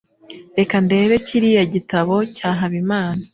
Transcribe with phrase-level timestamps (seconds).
[0.57, 3.23] Reka ndebe kiriya gitabo cya Habimana.